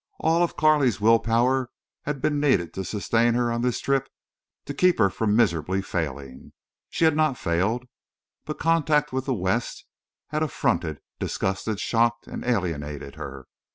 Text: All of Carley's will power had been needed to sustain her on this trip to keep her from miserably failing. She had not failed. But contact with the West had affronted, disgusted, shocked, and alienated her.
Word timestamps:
All 0.19 0.41
of 0.41 0.57
Carley's 0.57 0.99
will 0.99 1.19
power 1.19 1.69
had 2.05 2.23
been 2.23 2.39
needed 2.39 2.73
to 2.73 2.83
sustain 2.83 3.35
her 3.35 3.51
on 3.51 3.61
this 3.61 3.79
trip 3.79 4.09
to 4.65 4.73
keep 4.73 4.97
her 4.97 5.11
from 5.11 5.35
miserably 5.35 5.83
failing. 5.83 6.53
She 6.89 7.05
had 7.05 7.15
not 7.15 7.37
failed. 7.37 7.83
But 8.43 8.57
contact 8.57 9.13
with 9.13 9.25
the 9.25 9.35
West 9.35 9.85
had 10.29 10.41
affronted, 10.41 11.01
disgusted, 11.19 11.79
shocked, 11.79 12.25
and 12.25 12.43
alienated 12.43 13.13
her. 13.13 13.45